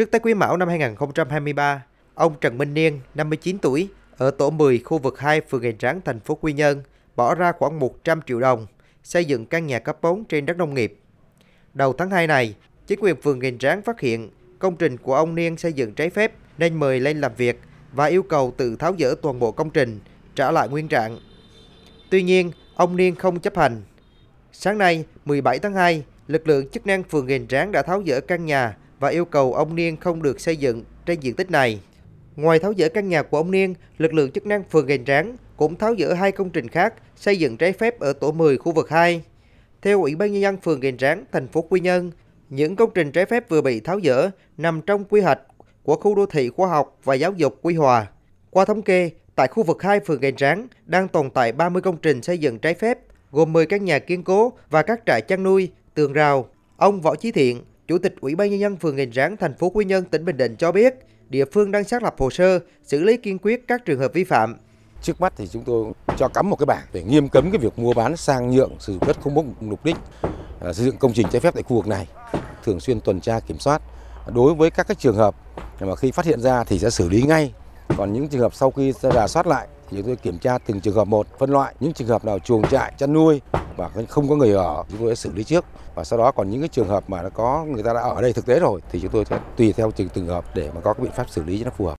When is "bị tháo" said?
43.60-44.00